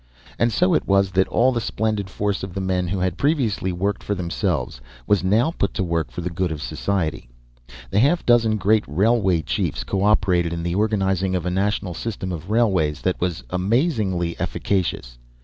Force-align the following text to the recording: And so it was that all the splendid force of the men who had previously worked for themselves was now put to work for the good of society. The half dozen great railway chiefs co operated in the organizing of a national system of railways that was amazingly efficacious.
And 0.39 0.51
so 0.51 0.73
it 0.73 0.87
was 0.87 1.11
that 1.11 1.27
all 1.27 1.51
the 1.51 1.61
splendid 1.61 2.09
force 2.09 2.41
of 2.41 2.55
the 2.55 2.59
men 2.59 2.87
who 2.87 2.97
had 2.97 3.19
previously 3.19 3.71
worked 3.71 4.01
for 4.01 4.15
themselves 4.15 4.81
was 5.05 5.23
now 5.23 5.51
put 5.51 5.75
to 5.75 5.83
work 5.83 6.09
for 6.09 6.21
the 6.21 6.31
good 6.31 6.51
of 6.51 6.59
society. 6.59 7.29
The 7.91 7.99
half 7.99 8.25
dozen 8.25 8.57
great 8.57 8.83
railway 8.87 9.43
chiefs 9.43 9.83
co 9.83 10.01
operated 10.01 10.53
in 10.53 10.63
the 10.63 10.73
organizing 10.73 11.35
of 11.35 11.45
a 11.45 11.51
national 11.51 11.93
system 11.93 12.31
of 12.31 12.49
railways 12.49 13.01
that 13.01 13.21
was 13.21 13.43
amazingly 13.51 14.39
efficacious. 14.39 15.19